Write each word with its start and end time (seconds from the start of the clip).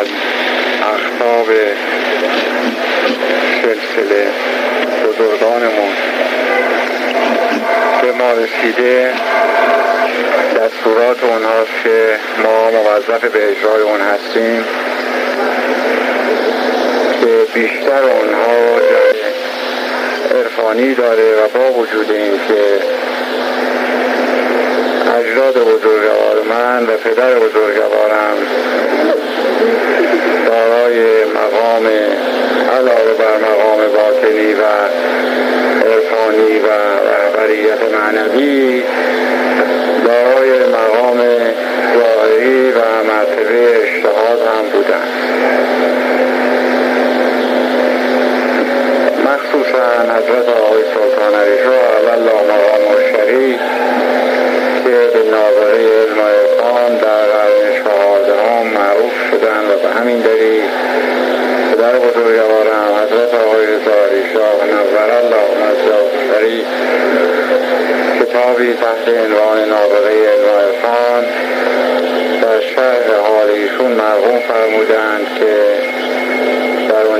از 0.00 0.06
اخطاب 0.82 1.46
سلسله 3.62 4.26
بزرگانمون 5.04 5.92
به 8.02 8.12
ما 8.12 8.32
رسیده 8.32 9.12
دستورات 10.56 11.24
اونهاست 11.24 11.70
که 11.84 12.16
ما 12.42 12.70
موظف 12.70 13.24
به 13.24 13.50
اجرای 13.50 13.82
اون 13.82 14.00
هستیم 14.00 14.64
که 17.20 17.60
بیشتر 17.60 18.02
اونها 18.02 18.80
عرفانی 20.38 20.94
داره 20.94 21.34
و 21.34 21.58
با 21.58 21.72
وجود 21.72 22.10
این 22.10 22.40
که 22.48 22.80
اجداد 25.18 25.54
بزرگوار 25.54 26.42
من 26.50 26.82
و 26.82 26.96
پدر 26.96 27.34
بزرگوارم. 27.34 28.36
دارای 30.46 31.24
مقام 31.24 31.86
علاوه 32.76 33.14
بر 33.18 33.36
مقام 33.36 33.78
باطنی 33.78 34.54
و 34.54 34.62
عرفانی 35.86 36.58
و 36.58 36.68
رهبریت 37.10 37.78
معنوی 37.94 38.82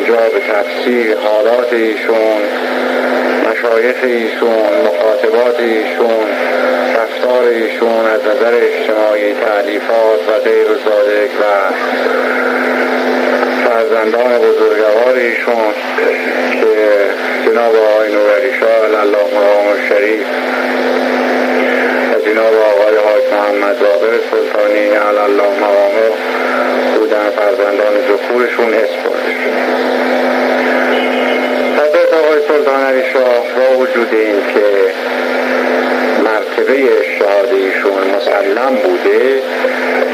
اونجا 0.00 0.16
به 0.16 0.40
تفسیر 0.52 1.16
حالات 1.16 1.72
ایشون 1.72 2.42
مشایخ 3.50 3.96
ایشون 4.02 4.72
مخاطبات 4.86 5.60
ایشون 5.60 6.26
رفتار 6.96 7.44
ایشون 7.44 8.06
از 8.06 8.20
نظر 8.20 8.54
اجتماعی 8.54 9.34
تعلیفات 9.34 10.20
و 10.28 10.32
غیر 10.44 10.66
و 10.70 10.74
و 11.40 11.72
فرزندان 13.64 14.38
بزرگوار 14.38 15.14
ایشون 15.14 15.74
که 16.52 17.46
جناب 17.46 17.74
آقای 17.76 18.12
نوری 18.12 18.58
شاه 18.60 19.00
الله 19.00 19.24
مقام 19.36 19.88
شریف 19.88 20.26
و 22.12 22.20
جناب 22.20 22.54
آقای 22.54 22.96
حاج 22.96 23.22
محمد 23.32 23.78
باقر 23.78 24.18
سلطانی 24.30 24.88
الله 24.88 25.50
مقامه 26.90 26.98
بودن 26.98 27.30
فرزندان 27.30 27.94
ذکورشون 28.08 28.74
اسپارش 28.74 29.40
حضرت 31.76 32.12
آقای 32.12 32.40
سلطان 32.48 32.82
علی 32.82 33.02
شاه 33.12 33.44
با 33.56 33.78
وجود 33.78 34.08
این 34.12 34.40
که 34.54 34.92
مرتبه 36.24 36.74
شهاده 37.18 37.56
ایشون 37.56 38.16
مسلم 38.16 38.74
بوده 38.76 39.42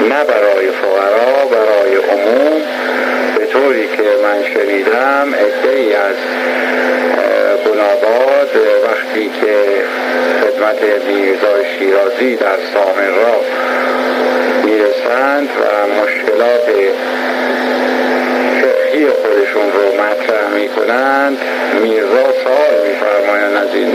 نه 0.08 0.24
برای 0.24 0.66
فقرا 0.66 1.46
برای 1.50 1.96
عموم 1.96 2.62
به 3.38 3.46
طوری 3.46 3.88
که 3.96 4.02
من 4.22 4.42
شنیدم 4.55 5.34
ای 5.64 5.94
از 5.94 6.16
گناباد 7.66 8.50
وقتی 8.84 9.30
که 9.40 9.64
خدمت 10.40 10.83
میرزای 11.08 11.64
شیرازی 11.78 12.36
در 12.36 12.58
سامن 12.74 13.14
را 13.17 13.40
می‌رسند 15.06 15.48
و 15.48 15.86
مشکلات 16.02 16.67
فقهی 18.61 19.06
خودشون 19.06 19.72
رو 19.72 20.02
مطرح 20.02 20.48
می‌کنند. 20.55 21.39
میرزا 21.83 22.33
سوال 22.44 22.89
میفرمایند 22.89 23.56
از 23.56 23.74
این 23.74 23.92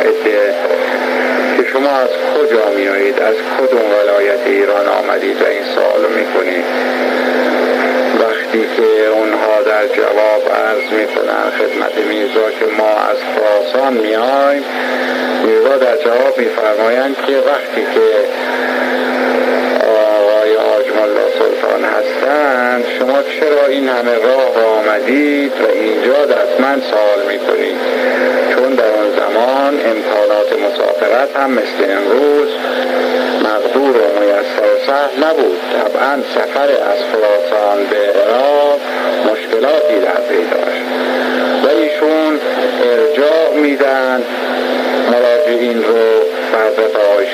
عده 0.00 0.54
که 1.56 1.64
شما 1.72 1.90
از 1.90 2.08
کجا 2.08 2.70
میایید 2.76 3.20
از 3.20 3.34
کدوم 3.58 3.80
ولایت 4.02 4.46
ایران 4.46 4.86
آمدید 4.88 5.42
و 5.42 5.46
این 5.46 5.64
سوال 5.74 6.02
رو 6.02 6.08
می‌کنید؟ 6.08 6.64
وقتی 8.20 8.66
که 8.76 9.08
اونها 9.08 9.62
در 9.66 9.86
جواب 9.86 10.42
عرض 10.66 10.92
می‌کنن 10.92 11.50
خدمت 11.58 12.06
میرزا 12.08 12.50
که 12.50 12.66
ما 12.78 12.90
از 13.10 13.16
خراسان 13.34 13.92
میایم 13.92 14.64
میرزا 15.44 15.76
در 15.76 15.96
جواب 15.96 16.38
میفرمایند 16.38 17.16
که 17.26 17.36
وقتی 17.36 17.82
که 17.94 18.00
سلطان 21.38 21.84
هستند. 21.84 22.84
شما 22.98 23.22
چرا 23.22 23.66
این 23.66 23.88
همه 23.88 24.14
راه 24.14 24.64
آمدید 24.78 25.52
و 25.52 25.66
اینجا 25.72 26.24
دست 26.24 26.60
من 26.60 26.82
سوال 26.90 27.26
می‌کنید؟ 27.28 27.76
چون 28.54 28.74
در 28.74 28.90
آن 28.90 29.10
زمان 29.16 29.74
امکانات 29.90 30.52
مسافرت 30.66 31.36
هم 31.36 31.50
مثل 31.50 31.80
امروز 31.90 32.48
مقدور 33.44 33.96
و 33.96 34.20
میسر 34.20 34.86
سهل 34.86 35.24
نبود. 35.24 35.60
طبعا 35.72 36.22
سفر 36.34 36.68
از 36.92 36.98
خراسان 37.10 37.84
به 37.90 38.20
عراق 38.20 38.80
مشکلاتی 39.32 40.00
در 40.00 40.20
پی 40.28 40.44
داشت. 40.50 40.82
و 41.64 41.68
ایشون 41.68 42.40
ارجاع 42.82 43.54
میدن 43.54 44.22
مراجعین 45.10 45.84
رو 45.84 46.22
حضرت 46.52 46.96
آقای 46.96 47.26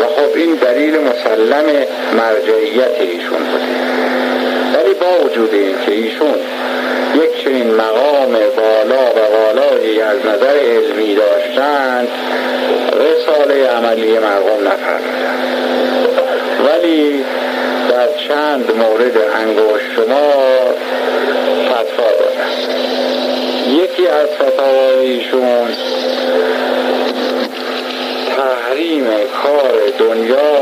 و 0.00 0.02
خب 0.06 0.36
این 0.36 0.54
دلیل 0.54 0.94
مسلم 0.98 1.64
مرجعیت 2.16 3.00
ایشون 3.00 3.38
بوده. 3.38 3.92
ولی 4.74 4.94
با 4.94 5.24
وجود 5.24 5.54
این 5.54 5.74
که 5.86 5.92
ایشون 5.92 6.34
یک 7.14 7.44
چنین 7.44 7.74
مقام 7.74 8.32
بالا 8.32 9.10
و 9.10 9.20
بالایی 9.32 10.00
از 10.00 10.18
نظر 10.18 10.58
علمی 10.58 11.14
داشتند 11.14 12.08
رساله 12.92 13.66
عملی 13.66 14.18
مرقوم 14.18 14.68
نفرمودند 14.68 15.42
ولی 16.66 17.24
در 17.90 18.08
چند 18.28 18.76
مورد 18.76 19.16
انگوش 19.34 19.80
شما 19.96 20.32
فتوا 21.68 22.10
دادند 22.18 22.72
یکی 23.68 24.06
از 24.08 24.28
فتاوای 24.28 25.06
ایشون 25.06 25.68
تحریم 28.42 29.04
کار 29.42 29.72
دنیا 29.98 30.58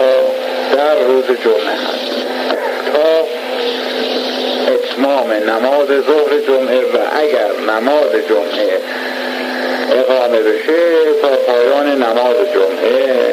در 0.76 0.94
روز 0.94 1.24
جمعه 1.24 1.74
هست 1.74 2.26
تا 2.92 3.26
اتمام 4.72 5.32
نماز 5.32 5.86
ظهر 5.86 6.40
جمعه 6.46 6.80
و 6.80 6.98
اگر 7.12 7.72
نماز 7.72 8.12
جمعه 8.28 8.78
اقامه 9.92 10.38
بشه 10.38 11.12
تا 11.22 11.28
پایان 11.28 11.86
نماز 11.86 12.36
جمعه 12.54 13.29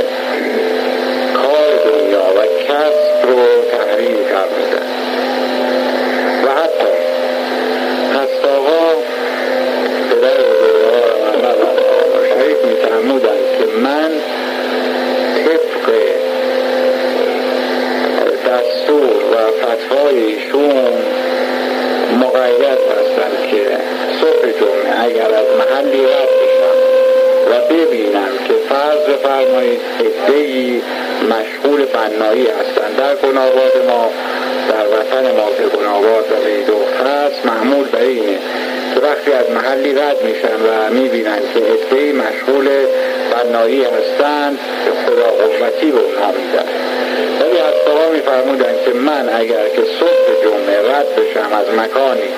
وقتی 39.28 39.40
از 39.40 39.50
محلی 39.52 39.94
رد 39.94 40.24
میشن 40.24 40.56
و 40.56 40.94
می‌بینن 40.94 41.40
که 41.54 41.62
ادهی 41.72 42.12
مشغول 42.12 42.70
بنایی 43.32 43.84
هستند 43.84 44.60
که 44.86 44.92
خدا 45.06 45.28
قوتی 45.28 45.92
به 45.92 46.00
اونها 46.00 46.32
میدن 46.32 46.68
ولی 47.42 47.60
از 47.60 47.74
می 48.12 48.18
میفرمودن 48.18 48.76
که 48.86 48.94
من 48.94 49.30
اگر 49.34 49.70
که 49.70 49.82
صبح 50.00 50.44
جمعه 50.44 50.80
رد 50.92 51.06
بشم 51.16 51.54
از 51.54 51.66
مکانی 51.78 52.30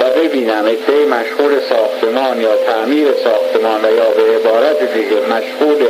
و 0.00 0.20
ببینم 0.20 0.64
ادهی 0.64 1.04
مشغول 1.04 1.60
ساختمان 1.70 2.40
یا 2.40 2.56
تعمیر 2.56 3.06
ساختمان 3.24 3.84
و 3.84 3.96
یا 3.96 4.10
به 4.10 4.36
عبارت 4.36 4.94
دیگه 4.94 5.16
مشغول 5.16 5.86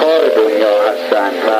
کار 0.00 0.20
دنیا 0.36 0.74
هستند 0.88 1.34
و 1.46 1.50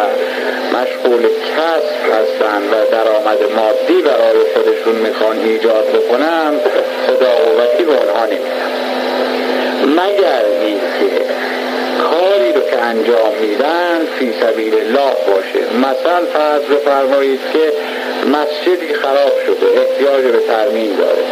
مشغول 0.77 1.29
کسب 1.57 2.03
هستن 2.15 2.63
و 2.71 2.91
درآمد 2.91 3.39
مادی 3.57 4.03
برای 4.03 4.41
خودشون 4.55 4.95
می‌خوان 4.95 5.39
ایجاد 5.39 5.87
بکنن 5.89 6.51
خدا 7.07 7.31
قوتی 7.31 7.85
به 7.85 7.93
اونها 7.93 8.27
نمیدن 8.27 8.71
مگر 9.87 10.45
اینکه 10.61 11.25
کاری 12.03 12.53
رو 12.53 12.61
که 12.61 12.83
انجام 12.83 13.33
میدن 13.41 13.99
فی 14.19 14.33
سبیل 14.41 14.75
الله 14.75 15.15
باشه. 15.27 15.77
مثلا 15.79 16.21
فرض 16.33 16.63
بفرمایید 16.63 17.41
که 17.53 17.73
مسجدی 18.29 18.95
خراب 18.95 19.33
شده 19.47 19.67
احتیاج 19.81 20.25
به 20.25 20.39
ترمیم 20.39 20.97
داره. 20.97 21.23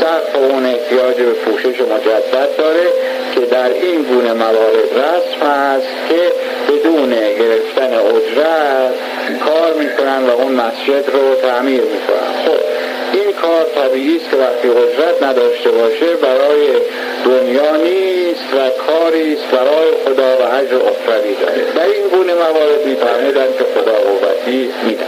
سقف 0.00 0.36
اون 0.50 0.66
احتیاج 0.66 1.16
به 1.16 1.32
پوشش 1.32 1.80
مجدد 1.80 2.56
داره 2.58 2.86
که 3.34 3.40
در 3.40 3.72
این 3.72 4.02
گونه 4.02 4.32
موارد 4.32 4.88
رسم 4.94 5.46
هست 5.46 5.86
که 6.08 6.32
بدون 6.68 7.10
گرفتن 7.10 7.94
اجرت 7.94 8.94
کار 9.46 9.72
می‌کنن 9.78 10.26
و 10.26 10.30
اون 10.30 10.52
مسجد 10.52 11.10
رو 11.12 11.34
تعمیر 11.34 11.82
می‌کنن. 11.82 12.32
خب 12.46 12.60
این 13.12 13.32
کار 13.32 13.64
طبیعی 13.64 14.16
است 14.16 14.30
که 14.30 14.36
وقتی 14.36 14.68
اجرت 14.68 15.22
نداشته 15.22 15.70
باشه 15.70 16.06
برای 16.06 16.68
دنیا 17.24 17.76
نیست 17.76 18.54
و 18.54 18.58
کاری 18.86 19.32
است 19.32 19.50
برای 19.50 19.90
خدا 20.04 20.36
و 20.36 20.54
اجر 20.54 20.76
اخروی 20.76 21.34
داره. 21.34 21.72
در 21.76 21.94
این 21.94 22.08
گونه 22.08 22.34
موارد 22.34 22.86
میفهمیدن 22.86 23.46
که 23.58 23.64
خدا 23.74 23.92
قوتی 23.92 24.70
میدن 24.84 25.06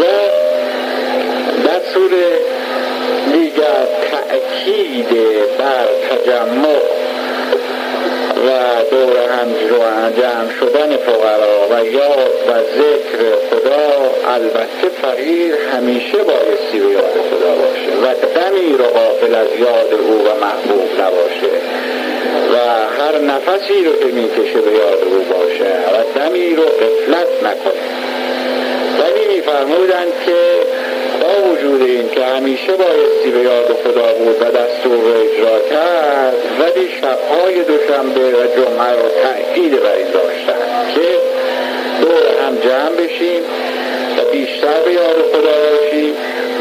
و 0.00 0.04
دستور 1.68 2.10
دیگر 3.32 3.86
تأکید 4.10 5.08
بر 5.58 5.86
تجمع 6.10 6.76
دور 9.44 9.86
هم 9.86 10.10
جمع 10.10 10.50
شدن 10.60 10.96
فقرا 10.96 11.68
و 11.70 11.84
یاد 11.84 12.36
و 12.48 12.52
ذکر 12.52 13.20
خدا 13.50 14.10
البته 14.34 14.88
فقیر 15.02 15.54
همیشه 15.72 16.18
بایستی 16.18 16.78
به 16.80 16.92
یاد 16.92 17.14
خدا 17.30 17.54
باشه 17.54 17.92
و 18.02 18.14
دمی 18.34 18.72
رو 18.72 18.84
غافل 18.84 19.34
از 19.34 19.48
یاد 19.58 20.00
او 20.00 20.14
و 20.14 20.44
محبوب 20.44 21.00
نباشه 21.00 21.52
و 22.52 22.56
هر 23.02 23.18
نفسی 23.18 23.84
رو 23.84 23.92
که 23.92 24.06
می‌کشه 24.06 24.60
به 24.60 24.70
یاد 24.70 24.98
او 25.04 25.24
باشه 25.34 25.64
و 25.64 26.18
دمی 26.18 26.56
رو 26.56 26.62
قفلت 26.62 27.28
نکنه. 27.42 27.82
ولی 29.00 29.36
میفرمودند 29.36 30.12
که 30.26 30.36
وجود 31.40 31.82
این 31.82 32.10
که 32.10 32.24
همیشه 32.24 32.72
بایستی 32.72 33.30
به 33.30 33.40
یاد 33.40 33.76
خدا 33.84 34.12
بود 34.12 34.36
و 34.40 34.44
دستور 34.44 35.16
اجرا 35.16 35.58
کرد 35.70 36.34
ولی 36.60 36.88
شبهای 37.00 37.64
دوشنبه 37.64 38.20
و 38.20 38.46
جمعه 38.56 38.92
رو 38.92 39.08
تأکید 39.22 39.82
بر 39.82 39.92
این 39.92 40.10
داشتن 40.10 40.94
که 40.94 41.08
دور 42.00 42.46
هم 42.46 42.56
جمع 42.56 43.06
بشیم 43.06 43.42
و 44.18 44.30
بیشتر 44.32 44.80
به 44.84 44.92
یاد 44.92 45.16
خدا 45.32 45.56
باشیم 45.70 46.14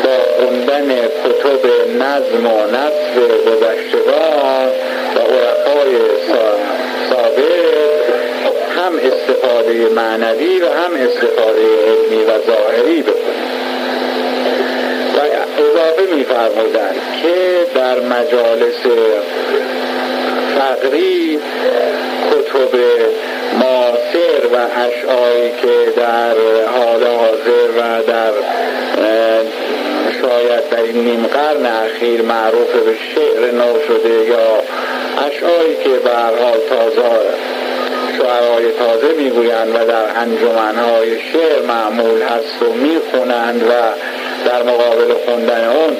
با 0.03 0.45
خوندن 0.45 0.95
کتب 1.07 1.65
نظم 1.99 2.45
و 2.45 2.67
نصف 2.67 3.15
گذشتگان 3.47 4.67
و 5.15 5.19
عرفای 5.19 5.95
سابق 7.09 7.65
هم 8.77 8.93
استفاده 8.95 9.89
معنوی 9.95 10.61
و 10.61 10.65
هم 10.65 10.93
استفاده 10.93 11.61
علمی 11.87 12.23
و 12.23 12.45
ظاهری 12.47 13.01
بکنیم. 13.01 13.54
و 15.15 15.19
اضافه 15.59 16.15
میفرمودند 16.15 16.95
که 17.21 17.35
در 17.75 17.99
مجالس 17.99 18.81
فقری 20.55 21.39
کتب 22.31 22.79
معاصر 23.59 24.47
و 24.53 24.55
اشعاری 24.55 25.49
که 25.61 25.91
در 25.97 26.35
حال 26.75 27.03
حاضر 27.03 27.69
و 27.77 28.03
در 28.07 28.31
شاید 30.21 30.69
در 30.69 30.81
این 30.81 31.03
نیم 31.03 31.25
قرن 31.25 31.65
اخیر 31.65 32.21
معروف 32.21 32.71
به 32.71 32.95
شعر 33.15 33.51
نو 33.51 33.79
شده 33.87 34.25
یا 34.25 34.61
اشعاری 35.27 35.75
که 35.83 35.89
به 35.89 36.09
حال 36.15 36.59
تازه 36.69 37.01
شعرهای 38.17 38.71
تازه 38.71 39.13
می‌گویند 39.17 39.75
و 39.75 39.85
در 39.85 40.19
انجمنهای 40.19 41.19
شعر 41.19 41.61
معمول 41.67 42.21
هست 42.21 42.61
و 42.61 42.73
می‌خونند 42.73 43.63
و 43.63 43.73
در 44.45 44.63
مقابل 44.63 45.13
خوندن 45.25 45.67
اون 45.67 45.97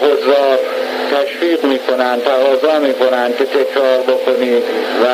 حضار 0.00 0.58
تشویق 1.12 1.64
می‌کنند 1.64 2.22
تقاضا 2.24 2.78
می‌کنند 2.78 3.36
که 3.36 3.44
تکرار 3.44 3.98
بکنید 3.98 4.62
و 5.04 5.06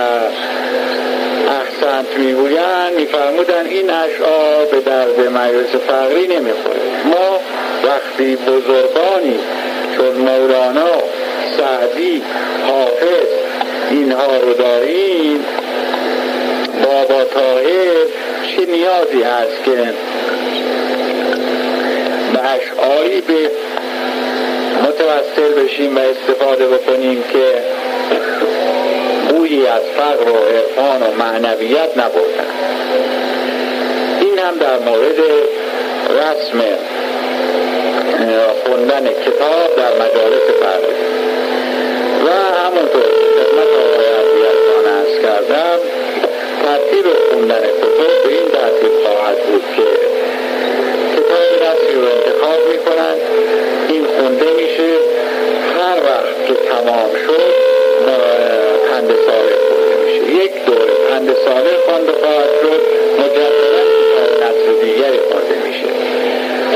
احسنت 1.50 2.18
می‌گویند. 2.18 2.92
میفرمودن 2.96 3.66
این 3.66 3.90
اشعار 3.90 4.64
به 4.70 4.80
درد 4.80 5.20
مجلس 5.20 5.74
فقری 5.88 6.26
نمی‌خوره. 6.26 6.80
ما 7.04 7.40
وقتی 7.84 8.36
بزرگانی 8.36 9.38
چون 9.96 10.12
مولانا 10.16 10.92
سعدی 11.56 12.22
حافظ 12.66 13.26
اینها 13.90 14.36
رو 14.36 14.54
داریم 14.54 15.44
بابا 16.84 17.24
تاهر 17.24 18.06
چه 18.56 18.66
نیازی 18.72 19.22
هست 19.22 19.64
که 19.64 19.94
به 22.36 22.42
اشعاری 22.42 23.20
به 23.20 23.50
متوسل 24.82 25.64
بشیم 25.64 25.96
و 25.96 26.00
استفاده 26.00 26.66
بکنیم 26.66 27.24
که 27.32 27.62
بویی 29.28 29.66
از 29.66 29.82
فقر 29.96 30.30
و 30.30 30.36
عرفان 30.36 31.02
و 31.02 31.16
معنویت 31.18 31.96
نبردن. 31.96 32.50
این 34.20 34.38
هم 34.38 34.58
در 34.58 34.78
مورد 34.78 35.18
رسم 36.10 36.60
خوندن 38.66 39.06
کتاب 39.06 39.76
در 39.76 39.92
مجالس 39.94 40.46
فرق 40.60 40.84
و 42.26 42.28
همونطور 42.66 43.02
خدمت 43.36 43.70
آقای 43.84 44.06
عبدیزان 44.06 44.86
ارز 44.96 45.22
کردم 45.22 45.78
ترتیب 46.62 47.06
خوندن 47.32 47.60
کتاب 47.60 48.24
به 48.24 48.28
این 48.28 48.48
ترتیب 48.52 48.92
خواهد 49.06 49.38
بود 49.38 49.62
که 49.76 49.82
کتاب 51.26 51.62
رسی 51.62 51.94
رو 51.94 52.06
انتخاب 52.16 52.60
می‌کنن 52.72 53.16
این 53.88 54.04
خونده 54.06 54.50
میشه. 54.52 54.90
هر 55.78 55.98
وقت 56.08 56.46
که 56.46 56.54
تمام 56.54 57.10
شد 57.26 57.52
پند 58.90 59.10
ساله 59.26 59.56
خونده 59.68 59.94
میشه. 60.04 60.44
یک 60.44 60.64
دوره 60.66 60.94
پند 61.10 61.36
ساله 61.44 61.76
خوانده 61.86 62.12
خواهد 62.12 62.50
شد. 62.62 62.80
مجددا 63.20 63.82
نصر 64.42 64.72
دیگری 64.82 65.18
خونده 65.28 65.56
میشه. 65.66 65.88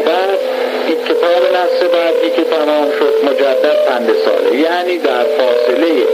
بعد 0.07 0.39
کتاب 1.09 1.43
نصر 1.57 1.87
بعدی 1.89 2.31
که 2.37 2.45
تمام 2.45 2.91
شد 2.99 3.15
مجدد 3.25 3.85
پند 3.89 4.11
ساله. 4.25 4.57
یعنی 4.61 4.99
در 4.99 5.25
فاصله 5.39 6.07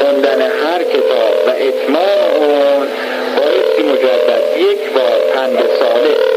خوندن 0.00 0.42
هر 0.42 0.82
کتاب 0.82 1.34
و 1.46 1.50
اتمام 1.50 2.20
اون 2.40 2.88
بایستی 3.36 3.82
مجدد 3.82 4.42
یک 4.58 4.92
بار 4.94 5.18
پند 5.34 5.58
ساله 5.78 6.33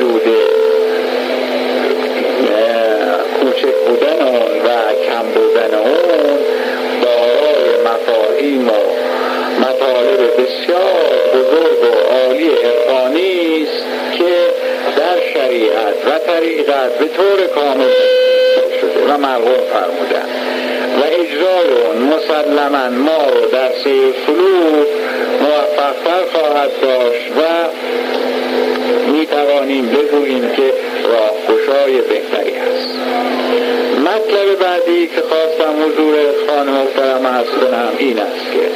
وجود 0.00 0.22
کوچک 3.40 3.74
بودن 3.86 4.26
و 4.64 4.68
کم 5.08 5.26
بودن 5.34 5.74
اون 5.74 6.38
دارای 7.02 7.68
مفاهیم 7.84 8.68
و 8.68 8.72
مطالب 9.60 10.20
بسیار 10.32 11.10
بزرگ 11.34 11.82
و 11.82 12.14
عالی 12.14 12.48
عرفانی 12.48 13.62
است 13.62 13.84
که 14.18 14.34
در 14.96 15.20
شریعت 15.34 15.94
و 16.06 16.18
طریقت 16.26 16.98
به 16.98 17.06
طور 17.08 17.46
کامل 17.46 17.90
شده 18.80 19.14
و 19.14 19.18
مرغوم 19.18 19.64
فرمودن 19.72 20.28
و 21.00 21.04
اجرای 21.04 21.82
اون 21.86 21.96
مسلما 21.96 22.88
ما 22.88 23.30
رو 23.34 23.46
در 23.46 23.72
سیر 23.84 24.12
فلوس 24.26 24.88
موفقتر 25.40 26.24
خواهد 26.32 26.70
داشت 26.82 27.30
و 27.30 27.68
می 29.30 29.36
توانیم 29.36 29.86
بگوییم 29.86 30.50
که 30.56 30.72
راهگشای 31.04 32.00
بهتری 32.00 32.56
است. 32.56 32.98
مطلب 34.00 34.58
بعدی 34.60 35.06
که 35.06 35.22
خواستم 35.22 35.82
حضور 35.84 36.16
خانم 36.48 36.72
محترم 36.72 37.26
ارز 37.26 37.46
کنم 37.46 37.92
این 37.98 38.18
است 38.18 38.52
که 38.52 38.70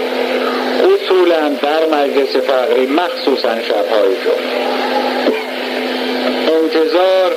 اصولا 0.86 1.48
در 1.48 1.86
مجلس 1.86 2.36
فقری 2.36 2.86
مخصوصا 2.86 3.62
شبهای 3.62 4.14
جمعه. 4.24 4.72
انتظار 6.62 7.32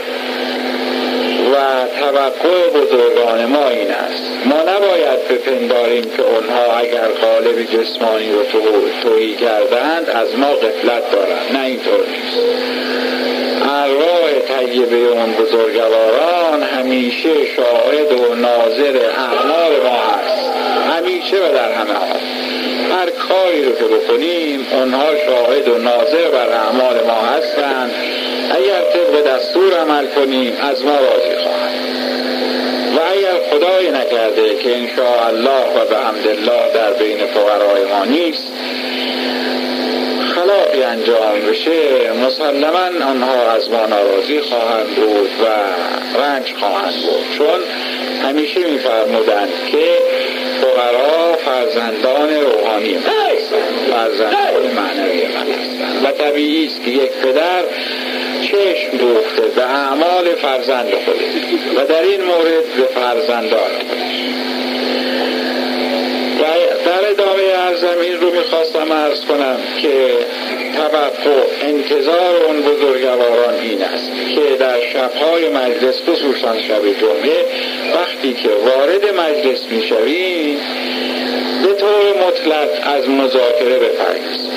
و 1.53 1.87
توقع 1.99 2.69
بزرگان 2.69 3.45
ما 3.45 3.69
این 3.69 3.91
است. 3.91 4.45
ما 4.45 4.61
نباید 4.61 5.27
بپنداریم 5.27 6.03
که 6.03 6.21
اونها 6.21 6.77
اگر 6.77 7.07
قالب 7.07 7.63
جسمانی 7.63 8.31
رو 8.31 8.43
تویی 9.03 9.35
کردند 9.35 10.09
از 10.09 10.37
ما 10.37 10.47
قفلت 10.47 11.11
دارند. 11.11 11.57
نه 11.57 11.65
اینطور 11.65 11.99
نیست. 11.99 12.94
ارواح 13.69 14.31
طیبه 14.39 14.95
اون 14.95 15.33
بزرگواران 15.33 16.63
همیشه 16.63 17.29
شاهد 17.55 18.11
و 18.11 18.35
ناظر 18.35 18.99
اعمال 19.17 19.83
ما 19.83 19.97
هست 19.97 20.51
همیشه 20.89 21.37
و 21.37 21.53
در 21.53 21.71
همه 21.71 21.93
حال. 21.93 22.19
هر 22.91 23.09
کاری 23.09 23.65
رو 23.65 23.71
که 23.71 23.83
بکنیم 23.83 24.67
اونها 24.71 25.05
شاهد 25.25 25.67
و 25.67 25.77
ناظر 25.77 26.29
بر 26.31 26.49
اعمال 26.49 27.03
ما 27.07 27.21
هستند. 27.21 27.91
اگر 28.51 28.81
طبق 28.81 29.35
دستور 29.35 29.73
عمل 29.73 30.07
کنیم 30.07 30.57
از 30.61 30.85
ما 30.85 30.95
راضی 30.95 31.35
خواهند. 31.43 32.05
و 32.95 32.99
اگر 33.11 33.49
خدای 33.51 33.91
نکرده 33.91 34.55
که 34.55 35.01
الله 35.27 35.65
و 35.75 35.85
به 35.89 36.29
الله 36.29 36.73
در 36.73 36.93
بین 36.93 37.17
فقرای 37.25 37.83
ما 37.83 38.05
نیست 38.05 38.47
خلافی 40.45 40.83
انجام 40.83 41.39
بشه 41.49 42.11
مسلما 42.25 43.05
آنها 43.05 43.51
از 43.51 43.69
ما 43.69 43.85
ناراضی 43.85 44.39
خواهند 44.39 44.95
بود 44.95 45.29
و 45.41 45.45
رنج 46.19 46.53
خواهند 46.59 46.93
بود. 46.93 47.37
چون 47.37 47.59
همیشه 48.23 48.59
میفرمودند 48.59 49.49
که 49.71 49.87
فقرا 50.61 51.35
فرزندان 51.35 52.29
روحانی 52.29 52.93
من 52.93 53.03
فرزندان 53.91 54.71
معنوی 54.75 55.27
من 55.27 55.51
هستند. 55.51 56.05
و 56.05 56.11
طبیعی 56.11 56.65
است 56.67 56.83
که 56.85 56.91
یک 56.91 57.11
پدر 57.11 57.63
چشم 58.41 58.97
دوخته 58.97 59.41
به 59.55 59.63
اعمال 59.63 60.35
فرزند 60.41 60.93
خودش 61.05 61.77
و 61.77 61.85
در 61.87 62.01
این 62.01 62.23
مورد 62.23 62.65
به 62.77 62.85
فرزندان 62.85 63.69
خودش. 63.89 64.14
در 66.85 67.09
ادامه 67.09 67.43
ارزم 67.55 67.99
این 68.01 68.21
رو 68.21 68.31
می‌خواستم 68.31 68.91
ارز 68.91 69.25
کنم 69.25 69.57
که 69.81 70.17
توقع 70.75 71.41
انتظار 71.61 72.35
اون 72.47 72.61
بزرگواران 72.61 73.53
این 73.61 73.81
است 73.81 74.11
که 74.35 74.55
در 74.59 74.79
شبهای 74.93 75.49
مجلس 75.49 75.95
خصوصا 76.09 76.61
شب 76.61 76.81
جمعه 77.01 77.45
وقتی 77.95 78.33
که 78.33 78.49
وارد 78.49 79.05
مجلس 79.19 79.65
می‌شویم 79.71 80.59
به 81.63 81.73
طور 81.73 82.27
مطلق 82.27 82.97
از 82.97 83.09
مذاکره 83.09 83.79
بپرهیزیم 83.79 84.51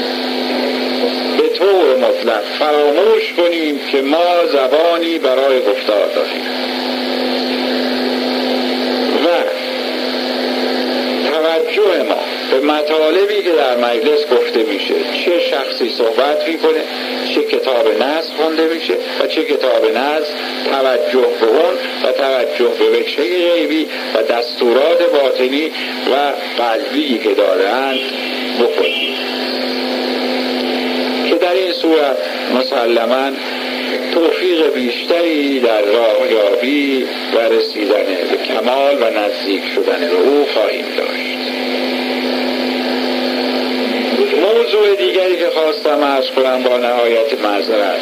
به 1.38 1.48
طور 1.48 1.96
مطلق 1.96 2.42
فراموش 2.58 3.32
کنیم 3.36 3.80
که 3.92 4.02
ما 4.02 4.46
زبانی 4.52 5.18
برای 5.18 5.60
گفتار 5.60 6.06
داریم 6.14 6.42
و 9.24 9.28
توجه 11.68 12.02
ما. 12.02 12.16
به 12.50 12.66
مطالبی 12.66 13.42
که 13.42 13.52
در 13.52 13.76
مجلس 13.76 14.26
گفته 14.32 14.62
میشه. 14.62 14.94
چه 15.24 15.40
شخصی 15.40 15.90
صحبت 15.90 16.48
می‌کنه 16.48 16.80
چه 17.34 17.42
کتاب 17.42 18.02
نصب 18.02 18.34
خونده 18.36 18.68
میشه 18.74 18.94
و 19.20 19.26
چه 19.26 19.44
کتاب 19.44 19.84
نصب 19.96 20.34
توجه 20.70 21.26
به 21.40 21.46
اون 21.46 21.74
و 22.04 22.12
توجه 22.12 22.68
به 22.78 22.98
وجه 22.98 23.16
غیبی 23.16 23.88
و 24.14 24.22
دستورات 24.22 25.02
باطنی 25.12 25.66
و 26.12 26.32
قلبی 26.62 27.18
که 27.18 27.34
دارند 27.34 28.00
بکنیم 28.60 29.14
که 31.28 31.34
در 31.34 31.52
این 31.52 31.72
صورت 31.72 32.16
مسلما 32.54 33.30
توفیق 34.14 34.74
بیشتری 34.74 35.60
در 35.60 35.82
راه 35.82 36.32
یابی 36.32 37.06
و 37.34 37.38
رسیدن 37.38 38.04
به 38.30 38.36
کمال 38.48 39.02
و 39.02 39.10
نزدیک 39.10 39.62
شدن 39.74 40.00
به 40.00 40.16
او 40.16 40.46
خواهیم 40.54 40.84
داشت. 40.96 41.17
موضوع 44.40 44.94
دیگری 44.96 45.36
که 45.36 45.50
خواستم 45.50 46.02
ارز 46.02 46.30
کنم 46.30 46.62
با 46.62 46.76
نهایت 46.76 47.40
معذرت 47.44 48.00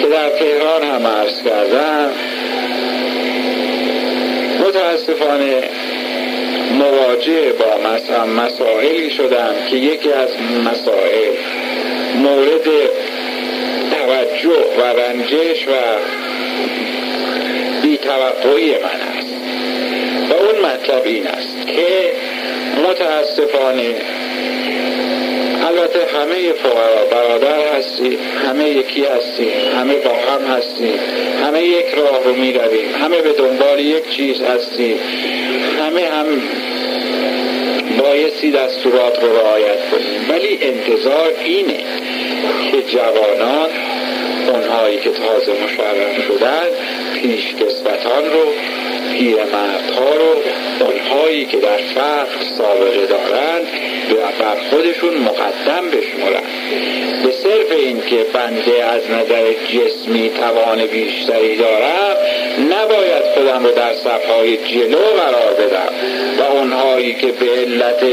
که 0.00 0.08
در 0.08 0.28
تهران 0.28 0.82
هم 0.82 1.06
ارز 1.06 1.42
کردم 1.42 2.10
متاسفانه 4.60 5.62
مواجه 6.78 7.52
با 7.52 7.72
مسائلی 8.24 9.10
شدم 9.10 9.54
که 9.70 9.76
یکی 9.76 10.12
از 10.12 10.28
مسائل 10.64 11.32
مورد 12.16 12.68
توجه 13.90 14.64
و 14.78 14.82
رنجش 14.82 15.68
و 15.68 15.72
بیتوقعی 17.82 18.70
من 18.70 19.00
است. 19.18 19.32
و 20.30 20.34
اون 20.34 20.72
مطلب 20.72 21.02
این 21.04 21.26
است 21.26 21.66
که 21.66 22.12
متاسفانه 22.88 23.94
البته 25.72 26.18
همه 26.18 26.52
فقرا 26.52 27.04
برادر 27.10 27.76
هستیم 27.78 28.18
همه 28.48 28.70
یکی 28.70 29.04
هستیم 29.04 29.50
همه 29.78 29.94
با 29.94 30.10
هم 30.10 30.56
هستیم 30.56 30.98
همه 31.44 31.62
یک 31.62 31.86
راه 31.96 32.24
رو 32.24 32.34
می 32.34 32.52
رویم 32.52 32.94
همه 33.02 33.22
به 33.22 33.32
دنبال 33.32 33.80
یک 33.80 34.10
چیز 34.10 34.42
هستیم 34.42 34.96
همه 35.78 36.00
هم 36.00 36.26
بایستی 37.98 38.50
دستورات 38.50 39.22
رو 39.22 39.36
رعایت 39.36 39.90
کنیم. 39.90 40.26
ولی 40.28 40.58
انتظار 40.62 41.30
اینه 41.44 41.78
که 42.70 42.82
جوانان 42.82 43.70
اونهایی 44.48 44.96
که 44.96 45.10
تازه 45.10 45.52
مشرف 45.52 46.26
شدن 46.26 46.66
پیشکسوتان 47.14 48.24
رو 48.24 48.44
پیرمردها 49.12 50.14
رو 50.14 50.42
اونهایی 50.86 51.46
که 51.46 51.56
در 51.56 51.76
فقر 51.76 52.44
سابقه 52.58 53.06
دارند 53.06 53.66
بر 54.42 54.56
خودشون 54.70 55.14
مقدم 55.14 55.90
بشمرن 55.90 56.42
به 57.24 57.32
صرف 57.32 57.72
این 57.72 58.00
که 58.00 58.26
بنده 58.32 58.84
از 58.84 59.10
نظر 59.10 59.52
جسمی 59.52 60.30
توان 60.30 60.86
بیشتری 60.86 61.56
دارم 61.56 62.16
نباید 62.70 63.22
خودم 63.34 63.64
رو 63.64 63.72
در 63.72 63.94
صفهای 63.94 64.56
جلو 64.56 64.98
قرار 64.98 65.54
بدم 65.54 65.92
و 66.38 66.42
اونهایی 66.56 67.14
که 67.14 67.26
به 67.26 67.46
علت 67.50 68.04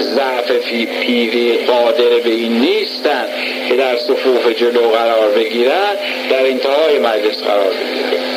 ضعف 0.00 0.52
پیری 1.00 1.56
قادر 1.66 2.18
به 2.24 2.30
این 2.30 2.52
نیستند 2.52 3.28
که 3.68 3.76
در 3.76 3.96
صفوف 3.96 4.48
جلو 4.48 4.88
قرار 4.88 5.30
بگیرن 5.30 5.94
در 6.30 6.46
انتهای 6.46 6.98
مجلس 6.98 7.42
قرار 7.42 7.70
بگیرن 7.70 8.33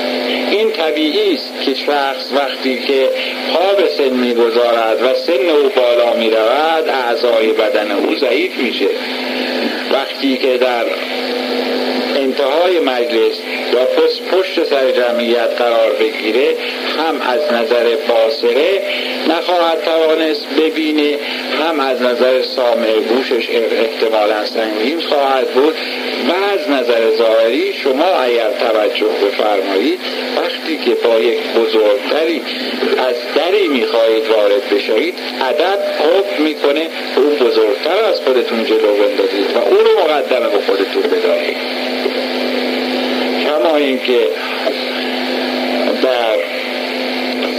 این 0.57 0.71
طبیعی 0.71 1.33
است. 1.33 1.53
که 1.65 1.73
شخص 1.73 2.31
وقتی 2.35 2.79
که 2.79 3.09
پا 3.53 3.73
به 3.73 3.89
سن 3.97 4.09
می‌گذارد 4.09 5.03
و 5.03 5.13
سن 5.13 5.49
او 5.49 5.69
بالا 5.69 6.13
می‌رود 6.13 6.89
اعضای 6.89 7.53
بدن 7.53 7.91
او 7.91 8.15
ضعیف 8.15 8.57
میشه. 8.57 8.87
وقتی 9.91 10.37
که 10.37 10.57
در 10.57 10.85
انتهای 12.39 12.79
مجلس 12.79 13.38
یا 13.74 13.86
پشت, 13.86 14.22
پشت 14.32 14.63
سر 14.63 14.91
جمعیت 14.91 15.50
قرار 15.58 15.91
بگیره 16.00 16.56
هم 16.98 17.22
از 17.22 17.53
نظر 17.53 17.96
باصره 18.08 18.82
نخواهد 19.29 19.84
توانست 19.86 20.46
ببینه 20.60 21.17
هم 21.62 21.79
از 21.79 22.01
نظر 22.01 22.41
سامع 22.41 23.00
گوشش 23.00 23.50
احتمالا 23.50 24.46
سنگین 24.46 25.01
خواهد 25.01 25.48
بود 25.48 25.75
و 26.29 26.32
از 26.53 26.70
نظر 26.70 27.15
ظاهری 27.17 27.74
شما 27.74 28.06
اگر 28.06 28.50
توجه 28.60 29.08
بفرمایید 29.25 30.00
وقتی 30.38 30.77
که 30.86 30.91
با 30.91 31.20
یک 31.20 31.39
بزرگتری 31.39 32.41
از 32.98 33.15
دری 33.36 33.67
می‌خواهید 33.67 34.27
وارد 34.27 34.70
بشوید 34.70 35.15
عدد 35.41 35.79
حکم 36.00 36.44
می‌کنه. 36.44 36.88
اون 37.15 37.36
بزرگتر 37.36 38.06
از 38.10 38.22
خودتون 38.22 38.65
جلو 38.65 38.94
بندازید 38.94 39.56
و 39.56 39.60
او 39.60 39.77
رو 39.77 40.03
مقدمه 40.03 40.50
به 40.50 40.60
خودتون 40.67 41.01
بدارید. 41.01 41.58
اینکه 43.77 44.27
در 46.03 46.38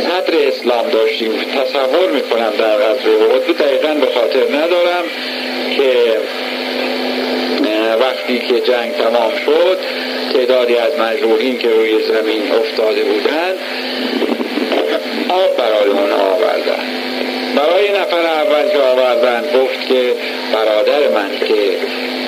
صدر 0.02 0.38
اسلام 0.46 0.88
داشتیم 0.88 1.32
تصور 1.32 2.10
می‌کنم 2.10 2.52
در 2.58 2.76
غزوه 2.76 3.34
احد 3.34 3.56
دقیقا 3.56 3.94
به 3.94 4.06
خاطر 4.06 4.56
ندارم 4.56 5.04
که 5.76 6.18
وقتی 8.00 8.38
که 8.38 8.60
جنگ 8.60 8.92
تمام 8.92 9.32
شد 9.46 9.78
تعدادی 10.32 10.76
از 10.76 10.98
مجروحین 10.98 11.58
که 11.58 11.68
روی 11.68 12.02
زمین 12.02 12.52
افتاده 12.52 13.02
بودند 13.04 13.58
آب 15.28 15.56
برای 15.56 15.88
اون 15.90 16.12
آوردن. 16.12 16.84
برای 17.56 17.88
نفر 17.88 18.26
اول 18.26 18.68
که 18.68 18.78
آوردن 18.78 19.42
گفت 19.54 19.88
که 19.88 20.14
برادر 20.64 21.08
من 21.08 21.30
که 21.48 21.76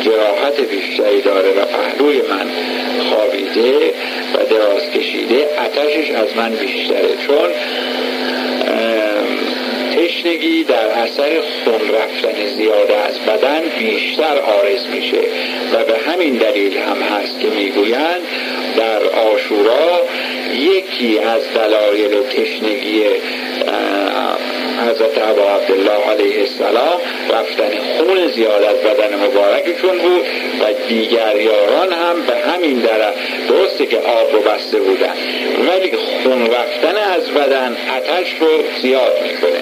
جراحت 0.05 0.61
بیشتری 0.61 1.23
داره 1.23 1.49
و 1.49 1.65
پهلوی 1.65 2.23
من 2.23 2.47
خوابیده 3.11 3.93
و 4.35 4.45
دراز 4.51 4.91
کشیده 4.95 5.49
اتشش 5.65 6.11
از 6.11 6.37
من 6.37 6.51
بیشتره. 6.51 7.09
چون 7.27 7.51
تشنگی 9.97 10.65
در 10.65 10.87
اثر 10.87 11.41
خون 11.41 11.95
رفتن 11.95 12.47
زیاده 12.57 12.97
از 12.97 13.19
بدن 13.19 13.61
بیشتر 13.79 14.39
آرز 14.39 14.87
میشه 14.95 15.21
و 15.73 15.85
به 15.85 15.99
همین 16.11 16.35
دلیل 16.35 16.77
هم 16.77 17.03
هست 17.03 17.41
که 17.41 17.49
می‌گویند 17.49 18.21
در 18.77 19.03
آشورا 19.05 20.03
یکی 20.55 21.19
از 21.19 21.43
دلایل 21.55 22.23
تشنگی 22.23 23.05
حضرت 24.91 25.19
عبا 25.19 25.51
عبدالله 25.51 26.11
علیه 26.11 26.41
السلام 26.41 27.01
رفتن 27.31 27.71
خون 27.97 28.29
زیاد 28.29 28.63
از 28.63 28.77
بدن 28.77 29.27
مبارکشون 29.27 29.99
بود 29.99 30.27
و 30.61 30.89
دیگر 30.89 31.37
یاران 31.37 31.93
هم 31.93 32.23
به 32.27 32.37
همین 32.51 32.79
درف 32.79 33.15
درسته 33.49 33.87
که 33.87 33.97
آب 33.99 34.33
رو 34.33 34.41
بسته 34.41 34.79
بودن. 34.79 35.15
ولی 35.69 35.97
خون 35.97 36.47
رفتن 36.47 36.97
از 36.97 37.31
بدن 37.31 37.77
اتش 37.97 38.35
رو 38.41 38.49
زیاد 38.83 39.13
می‌کنه. 39.23 39.61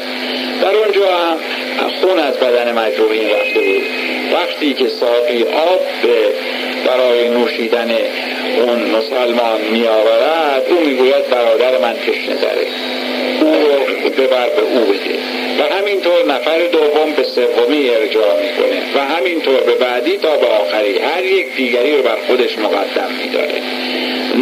در 0.63 0.77
اونجا 0.77 1.17
هم 1.17 1.39
خون 2.01 2.19
از 2.19 2.35
بدن 2.35 2.73
مجروحین 2.73 3.31
رفته 3.31 3.61
بود. 3.61 3.83
وقتی 4.33 4.75
که 4.75 4.89
ساقی 4.89 5.43
آب 5.43 5.81
به 6.03 6.33
برای 6.87 7.29
نوشیدن 7.29 7.91
اون 8.61 8.79
مسلمان 8.79 9.61
می 9.73 9.87
آورد 9.87 10.63
او 10.71 10.81
می‌گوید 10.81 11.31
برادر 11.31 11.79
من 11.79 11.95
تشنه 11.95 12.37
داره 12.43 12.67
او 13.41 13.55
رو 13.55 14.11
ببر 14.11 14.49
به 14.49 14.63
او 14.63 14.81
بده. 14.81 15.19
و 15.59 15.75
همینطور 15.75 16.27
نفر 16.27 16.59
دوم 16.73 17.13
به 17.17 17.23
سومی 17.23 17.91
ارجاع 17.91 18.35
می‌کنه. 18.43 18.83
و 18.95 19.05
همینطور 19.15 19.61
به 19.61 19.75
بعدی 19.75 20.17
تا 20.17 20.37
به 20.37 20.47
آخری. 20.47 20.99
هر 20.99 21.25
یک 21.25 21.57
دیگری 21.57 21.97
رو 21.97 22.03
بر 22.03 22.17
خودش 22.27 22.59
مقدم 22.59 23.11
میداره. 23.23 23.63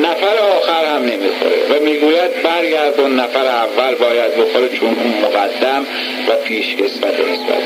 نفر 0.02 0.36
آخر 0.56 0.84
هم 0.84 1.02
نمی‌خوره. 1.02 1.58
و 1.70 1.84
می‌گوید 1.84 2.42
برگردون 2.42 3.20
نفر 3.20 3.46
اول 3.46 3.94
باید 3.94 4.36
بخوره 4.36 4.68
چون 4.68 4.88
اون 4.88 5.14
مقدم 5.22 5.86
و 6.28 6.32
پیش 6.44 6.66
قسمت 6.74 7.20
نسبت. 7.20 7.62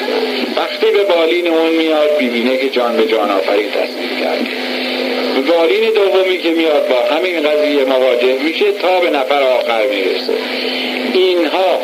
وقتی 0.57 0.87
به 0.91 1.05
بالین 1.05 1.49
اون 1.49 1.71
میاد 1.71 2.17
ببینه 2.17 2.57
که 2.57 2.69
جان 2.69 2.97
به 2.97 3.07
جان 3.07 3.31
آفرین 3.31 3.71
تصمیم 3.71 4.21
کرده. 4.21 4.70
بالین 5.43 5.91
دومی 5.95 6.39
که 6.39 6.51
میاد 6.51 6.89
با 6.89 7.17
همین 7.17 7.41
قضیه 7.41 7.85
مواجه 7.85 8.43
میشه 8.43 8.73
تا 8.73 9.01
به 9.01 9.11
نفر 9.11 9.43
آخر 9.43 9.87
می‌رسه. 9.87 10.33
اینها 11.15 11.79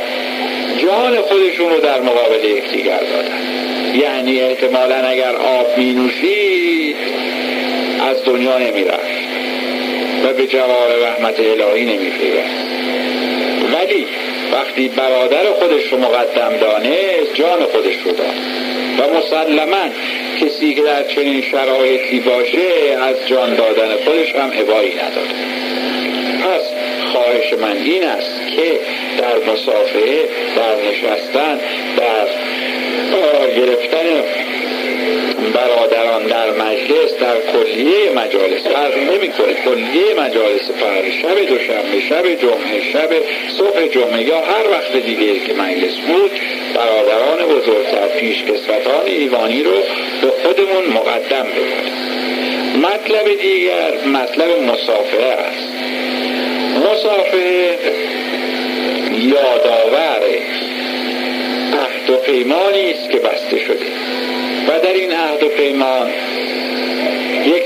جان 0.79 1.17
خودشون 1.17 1.71
رو 1.71 1.81
در 1.81 2.01
مقابل 2.01 2.45
یکدیگر 2.45 3.01
دادن. 3.01 3.41
یعنی 3.95 4.41
احتمالا 4.41 4.97
اگر 4.97 5.37
آب 5.37 5.79
می 5.79 5.93
نوشید 5.93 6.97
از 8.11 8.25
دنیا 8.25 8.59
نمی‌رفت 8.59 9.27
و 10.25 10.33
به 10.33 10.47
جوار 10.47 10.97
رحمت 11.03 11.41
الهی 11.41 11.85
نمی 11.85 12.13
ولی 13.73 14.07
وقتی 14.53 14.89
برادر 14.89 15.45
خودش 15.53 15.93
رو 15.93 15.99
مقدم 15.99 16.57
دانست 16.61 17.35
جان 17.35 17.65
خودش 17.65 17.97
رو 18.05 18.13
داد. 18.13 18.35
و 18.99 19.19
مسلما 19.19 19.91
کسی 20.41 20.75
که 20.75 20.83
در 20.83 21.05
چنین 21.09 21.43
شرایطی 21.43 22.21
باشه 22.21 22.97
از 23.03 23.29
جان 23.29 23.55
دادن 23.55 23.97
خودش 24.05 24.35
هم 24.35 24.51
عبایی 24.51 24.95
نداره. 24.95 25.37
پس 26.43 26.63
خواهش 27.13 27.53
من 27.53 27.77
این 27.77 28.05
است 28.05 28.41
که 28.57 28.81
در 29.19 29.53
مسافه 29.53 30.29
در 30.57 30.77
نشستن 30.91 31.61
در 31.97 32.27
گرفتن 33.57 34.07
برادران 35.55 36.27
در 36.27 36.51
مجلس 36.51 37.15
در 37.21 37.53
کلیه 37.53 38.11
مجالس 38.17 38.67
فرق 38.67 38.99
نمی‌کنه. 38.99 39.55
کلیه 39.65 40.15
مجالس 40.15 40.71
فرق 40.81 41.11
شب 41.23 41.47
دوشنبه 41.49 42.01
شب 42.09 42.35
جمعه 42.35 42.93
شب 42.93 43.11
صبح 43.59 43.87
جمعه 43.87 44.23
یا 44.23 44.41
هر 44.41 44.71
وقت 44.71 44.97
دیگه 44.97 45.41
که 45.41 45.55
مجلس 45.55 45.97
بود 45.97 46.31
برادران 46.75 47.06
بزرگتر 47.45 48.09
پیش 48.21 48.43
کسوتان 48.43 49.07
ایوانی 49.07 49.63
رو 49.63 49.73
به 50.23 50.29
خودمون 50.43 50.87
مقدم 50.95 51.47
بکنیم 51.47 52.17
مطلب 52.83 53.41
دیگر 53.43 53.93
مطلب 54.07 54.63
مسافه 54.63 55.23
است. 55.23 55.69
مسافه 56.77 57.79
یادآور 59.13 60.23
عهد 61.73 62.11
و 62.11 62.17
پیمانی 62.17 62.93
است 62.93 63.11
که 63.11 63.19
بسته 63.19 63.59
شده. 63.59 63.87
و 64.69 64.81
در 64.81 64.93
این 64.93 65.13
عهد 65.13 65.43
و 65.43 65.49
پیمان 65.49 66.11
یک 67.47 67.65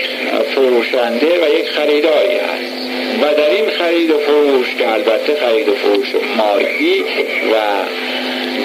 فروشنده 0.54 1.26
و 1.26 1.58
یک 1.60 1.70
خریداری 1.70 2.36
هست. 2.36 2.80
و 3.22 3.34
در 3.34 3.50
این 3.50 3.70
خرید 3.70 4.10
و 4.10 4.18
فروش 4.18 4.74
که 4.74 4.92
البته 4.92 5.34
خرید 5.34 5.68
و 5.68 5.74
فروش 5.74 6.08
مالی 6.36 7.04
و 7.52 7.56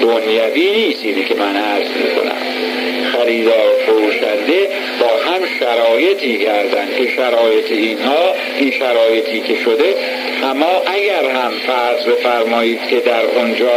دنیوی 0.00 0.70
نیست 0.70 1.04
اینه 1.04 1.24
که 1.24 1.34
من 1.34 1.56
عرض 1.56 1.88
می‌کنم. 1.88 2.36
خریدار 3.12 3.72
فروشنده 3.86 4.68
با 5.00 5.06
هم 5.06 5.40
شرایطی 5.60 6.38
کردن 6.38 6.88
که 6.98 7.08
شرایط 7.16 7.72
اینها 7.72 8.34
این 8.58 8.70
شرایطی 8.70 9.40
که 9.40 9.56
شده. 9.64 9.94
اما 10.42 10.82
اگر 10.86 11.30
هم 11.30 11.52
فرض 11.66 12.04
بفرمایید 12.04 12.80
که 12.90 13.00
در 13.00 13.24
اونجا 13.24 13.72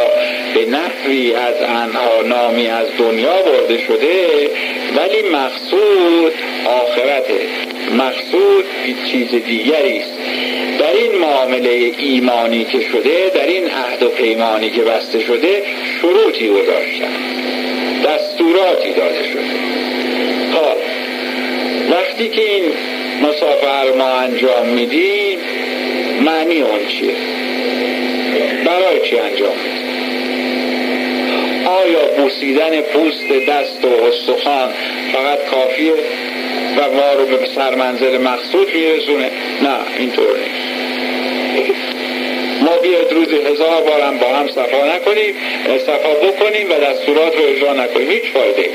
به 0.54 0.66
نحوی 0.66 1.34
از 1.34 1.56
انها 1.62 2.22
نامی 2.26 2.68
از 2.68 2.88
دنیا 2.98 3.42
برده 3.42 3.78
شده 3.88 4.50
ولی 4.98 5.30
مقصود 5.30 6.34
آخرته. 6.66 7.40
مقصود 7.98 8.66
چیز 9.12 9.30
دیگری 9.30 9.98
است. 9.98 10.19
این 11.00 11.16
معامله 11.16 11.92
ایمانی 11.98 12.66
که 12.66 12.80
شده 12.82 13.32
در 13.36 13.48
این 13.48 13.66
عهد 13.66 14.04
و 14.04 14.10
پیمانی 14.10 14.70
که 14.70 14.82
بسته 14.82 15.20
شده 15.20 15.64
شروطی 16.02 16.50
گذاشتن 16.50 17.12
دستوراتی 18.06 18.94
داده 18.94 19.24
شده. 19.24 19.42
حال 20.54 20.78
وقتی 21.92 22.30
که 22.30 22.42
این 22.42 22.64
مسافر 23.22 23.92
ما 23.98 24.10
انجام 24.10 24.68
میدیم 24.68 25.40
معنی 26.22 26.62
اون 26.62 26.88
چیه؟ 26.88 27.14
برای 28.66 29.10
چی 29.10 29.18
انجام 29.18 29.56
آیا 31.66 32.06
بوسیدن 32.18 32.82
پوست 32.82 33.32
دست 33.50 33.86
و 33.86 34.04
استخوان 34.06 34.70
فقط 35.14 35.46
کافیه 35.46 35.94
و 36.78 36.92
ما 36.92 37.14
رو 37.14 37.26
به 37.26 37.46
سرمنزل 37.56 38.18
مقصود 38.18 38.68
میرسونه؟ 38.76 39.32
نه 39.62 39.78
اینطور 40.00 40.38
نیست. 40.38 40.59
ما 42.62 42.78
بیاد 42.78 43.14
روز 43.14 43.28
هزار 43.34 43.82
بارم 43.82 44.18
با 44.18 44.28
هم 44.28 44.48
صفا 44.48 44.96
نکنیم 44.96 45.36
صفا 45.86 46.10
بکنیم 46.10 46.72
و 46.72 46.74
دستورات 46.74 47.36
رو 47.38 47.44
اجرا 47.46 47.74
نکنیم. 47.74 48.10
هیچ 48.10 48.24
فایده 48.34 48.70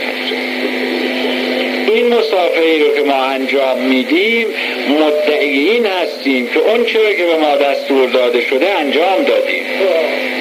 این 1.88 2.14
مسافه 2.14 2.60
ای 2.60 2.78
رو 2.78 2.94
که 2.94 3.02
ما 3.02 3.14
انجام 3.14 3.78
میدیم 3.78 4.46
مدعیین 4.88 5.86
هستیم 5.86 6.46
که 6.46 6.58
اون 6.58 6.84
چرا 6.84 7.12
که 7.12 7.24
به 7.24 7.36
ما 7.36 7.56
دستور 7.56 8.08
داده 8.08 8.40
شده 8.40 8.70
انجام 8.70 9.24
دادیم. 9.26 9.62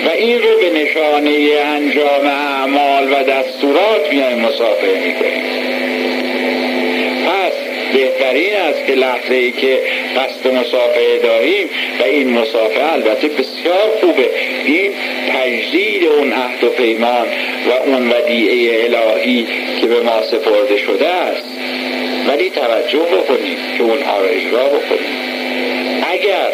و 0.06 0.10
این 0.10 0.42
رو 0.42 0.60
به 0.60 0.70
نشانه 0.70 1.32
انجام 1.66 2.28
اعمال 2.28 3.14
و 3.14 3.24
دستورات 3.24 4.10
میایم 4.12 4.40
مسافه 4.40 5.00
می‌کنیم. 5.06 5.73
بهترین 7.94 8.56
است 8.56 8.88
که 8.88 8.94
لحظه 8.94 9.36
ای 9.36 9.52
که 9.52 9.80
قصد 10.16 10.54
مسافه 10.54 11.20
داریم 11.24 11.70
و 12.00 12.04
این 12.04 12.30
مسافه 12.30 12.94
البته 12.94 13.28
بسیار 13.28 13.90
خوبه. 14.02 14.30
این 14.66 14.92
تجدید 15.34 16.04
اون 16.04 16.34
عهد 16.34 16.64
و 16.64 16.70
پیمان 16.70 17.28
و 17.70 17.90
اون 17.90 18.12
ودیعه 18.12 18.86
الهی 18.86 19.48
که 19.82 19.88
به 19.88 20.02
ما 20.02 20.22
سپرده 20.22 20.78
شده 20.78 21.08
است. 21.08 21.46
ولی 22.28 22.50
توجه 22.50 23.00
بکنیم 23.00 23.58
که 23.78 23.84
اونها 23.84 24.22
را 24.22 24.28
اجرا 24.28 24.66
بکنیم 24.66 25.34
اگر 26.14 26.52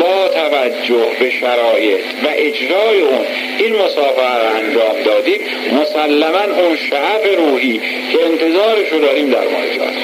با 0.00 0.28
توجه 0.28 1.06
به 1.20 1.30
شرایط 1.30 2.00
و 2.24 2.28
اجرای 2.36 3.00
اون 3.00 3.26
این 3.58 3.76
مسافر 3.76 4.38
رو 4.38 4.56
انجام 4.56 5.02
دادیم. 5.04 5.40
مسلما 5.80 6.62
اون 6.62 6.76
شعف 6.76 7.38
روحی 7.38 7.80
که 8.12 8.18
انتظارش 8.26 8.88
رو 8.92 9.00
داریم 9.00 9.30
در 9.30 9.44
ما 9.48 9.58
اجاز 9.58 9.94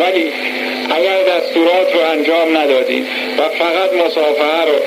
ولی 0.00 0.32
اگر 0.90 1.22
دستورات 1.22 1.94
رو 1.94 2.00
انجام 2.00 2.56
ندادیم 2.56 3.06
و 3.38 3.42
فقط 3.48 3.92
مسافه 4.06 4.64
رو 4.66 4.78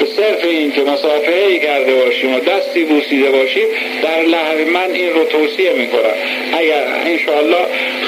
به 0.00 0.06
صرف 0.06 0.44
این 0.44 0.72
که 0.72 0.80
مسافه 0.80 1.32
ای 1.32 1.58
کرده 1.58 1.94
باشیم 1.94 2.34
و 2.34 2.40
دستی 2.40 2.84
بوسیده 2.84 3.30
باشیم 3.30 3.66
در 4.02 4.22
لحظه 4.22 4.64
من 4.64 4.90
این 4.94 5.12
رو 5.12 5.24
توصیه 5.24 5.72
می‌کنم. 5.72 6.14
اگر 6.58 6.84
انشاءالله 7.06 7.66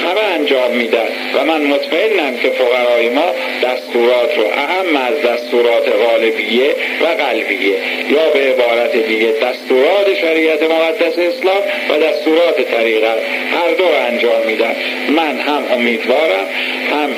همه 0.09 0.23
انجام 0.39 0.71
میدن. 0.71 1.07
و 1.35 1.45
من 1.45 1.61
مطمئنم 1.61 2.37
که 2.37 2.49
فقرای 2.49 3.09
ما 3.09 3.25
دستورات 3.63 4.37
رو 4.37 4.43
اهم 4.45 4.95
از 4.95 5.21
دستورات 5.21 5.89
غالبیه 5.89 6.75
و 7.01 7.05
قلبیه. 7.05 7.75
یا 8.09 8.29
به 8.33 8.39
عبارت 8.39 8.95
دیگه 9.07 9.33
دستورات 9.41 10.13
شریعت 10.21 10.63
مقدس 10.63 11.17
اسلام 11.17 11.61
و 11.89 11.97
دستورات 11.97 12.71
طریقت 12.71 13.17
هر 13.51 13.73
دو 13.77 13.85
انجام 14.07 14.45
میدن. 14.47 14.75
من 15.09 15.39
هم 15.39 15.63
امیدوارم 15.73 16.47
هم 16.91 17.09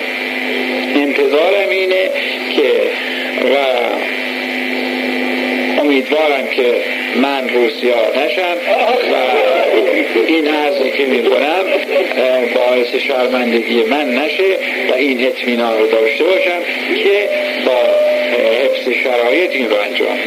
انتظارم 0.96 1.70
اینه 1.70 2.10
که 2.56 2.72
و 3.46 3.56
امیدوارم 5.96 6.48
که 6.48 6.76
من 7.22 7.50
روسیا 7.50 8.26
نشم 8.26 8.58
و 9.12 9.16
این 10.28 10.48
عرضی 10.48 10.92
که 10.92 11.06
می 11.06 11.24
کنم 11.24 11.64
باعث 12.56 12.96
شرمندگی 12.96 13.84
من 13.84 14.10
نشه 14.10 14.58
و 14.92 14.94
این 14.94 15.28
اطمینان 15.28 15.80
رو 15.80 15.88
داشته 15.88 16.24
باشم 16.24 16.60
که 17.04 17.30
با 17.66 18.06
حفظ 18.64 18.90
شرایط 19.04 19.52
این 19.52 19.70
رو 19.70 19.76
انجام 19.76 20.18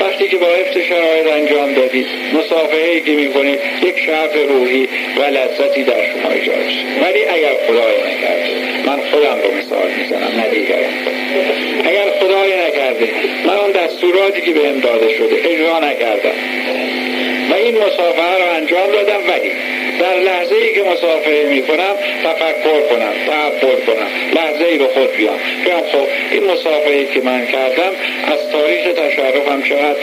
وقتی 0.00 0.28
که 0.28 0.36
با 0.36 0.46
حفظ 0.46 0.78
شرایط 0.78 1.26
انجام 1.26 1.72
دادید 1.72 2.06
مسافه 2.34 3.00
که 3.00 3.12
می‌کنید 3.12 3.58
یک 3.82 3.98
شرف 4.06 4.32
روحی 4.48 4.88
و 5.16 5.22
لذتی 5.22 5.82
در 5.82 6.06
شما 6.12 6.30
ایجاد 6.32 6.56
ولی 7.02 7.24
اگر 7.24 7.54
خدای 7.66 7.96
نکرده 7.96 8.50
من 8.86 9.00
خودم 9.10 9.38
رو 9.42 9.58
مثال 9.58 9.90
می‌زنم 9.98 10.40
نه 10.40 10.48
دیگرم 10.48 10.92
اگر 11.84 12.10
خدای 12.20 12.52
نکرده 12.98 13.46
من 13.46 13.56
اون 13.56 13.70
دستوراتی 13.70 14.40
که 14.40 14.50
بهم 14.50 14.80
داده 14.80 15.08
شده 15.14 15.36
اجرا 15.44 15.78
نکردم. 15.78 16.38
و 17.50 17.54
این 17.54 17.74
مسافه 17.78 18.38
رو 18.38 18.54
انجام 18.56 18.92
دادم 18.92 19.20
ولی 19.28 19.52
در 20.00 20.20
لحظه 20.20 20.54
ای 20.54 20.74
که 20.74 20.82
مسافه 20.82 21.46
می 21.50 21.62
کنم 21.62 21.94
تفکر 22.24 22.80
کنم 22.80 23.12
تعبر 23.26 23.76
کنم 23.86 24.06
لحظه 24.34 24.64
ای 24.64 24.78
به 24.78 24.86
خود 24.86 25.16
بیام. 25.16 25.38
بیام 25.64 25.80
خب 25.80 26.06
این 26.32 26.44
مسافه 26.44 26.90
ای 26.90 27.06
که 27.06 27.20
من 27.20 27.46
کردم 27.46 27.92
از 28.26 28.50
تاریخ 28.52 28.84
تشرفم 28.84 29.62
چقدر 29.62 29.96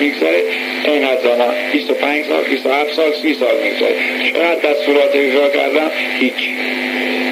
این 0.85 1.05
از 1.05 1.19
زمان 1.21 1.53
25 1.71 2.25
سال 2.25 2.43
27 2.43 2.93
سال 2.93 3.13
30 3.21 3.33
سال 3.33 3.55
میگذره. 3.63 3.95
چقدر 4.31 4.71
دستورات 4.71 5.15
اجرا 5.15 5.49
کردم؟ 5.49 5.91
هیچ. 6.19 6.49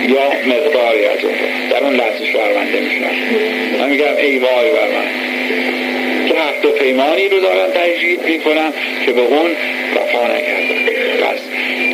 یا 0.09 0.29
مقداری 0.29 1.05
از 1.05 1.23
اون 1.23 1.33
در 1.69 1.83
اون 1.83 1.95
لحظه 1.95 2.25
شرمنده 2.25 2.79
میشم 2.79 3.05
من 3.79 3.89
میگم 3.89 4.15
ای 4.17 4.37
وای 4.37 4.71
بر 4.71 4.87
من. 4.87 5.07
عهد 6.43 6.65
و 6.65 6.71
پیمانی 6.71 7.29
رو 7.29 7.39
دارم 7.39 7.69
تجدید 7.69 8.25
می‌کنم 8.25 8.73
که 9.05 9.11
به 9.11 9.21
اون 9.21 9.51
وفا 9.95 10.27
نکردم 10.27 10.83
پس 11.21 11.39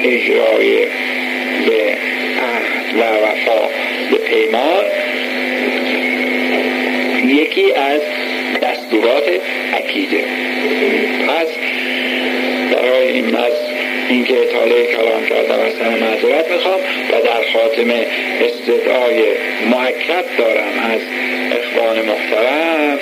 اجرای 0.04 0.86
به 1.66 1.98
عهد 2.42 2.96
و 2.96 3.02
وفا 3.02 3.68
به 4.12 4.18
پیمان 4.18 4.84
یکی 7.28 7.74
از 7.74 8.02
دستورات 8.62 9.24
عقیده. 9.74 10.24
پس 11.28 11.48
برای 12.74 13.08
این 13.08 13.26
مز 13.26 13.54
اینکه 14.10 14.34
اطاله 14.42 14.86
کلام 14.86 15.26
کردم 15.30 15.60
از 15.60 15.80
همه 15.80 15.96
معذرت 15.96 16.52
می‌خوام 16.52 16.80
و 17.12 17.22
در 17.26 17.52
خاتمه 17.54 18.06
استدعای 18.42 19.24
محکد 19.72 20.26
دارم 20.38 20.94
از 20.94 21.02
اخوان 21.52 22.06
محترم 22.06 23.00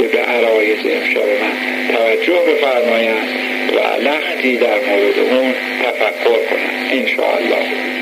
که 0.00 0.06
به 0.06 0.18
عرایز 0.18 0.78
امشب 0.84 1.20
من 1.20 1.94
توجه 1.96 2.38
بفرمایند 2.52 3.28
و 3.76 4.02
لختی 4.02 4.56
در 4.56 4.66
مورد 4.66 5.18
اون 5.18 5.52
تفکر 5.82 6.38
کنند 6.50 6.90
انشاءالله. 6.92 7.99